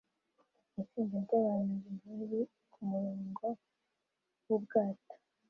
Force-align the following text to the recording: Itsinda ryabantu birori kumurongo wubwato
Itsinda 0.81 1.17
ryabantu 1.25 1.75
birori 2.03 2.41
kumurongo 2.73 3.45
wubwato 4.45 5.13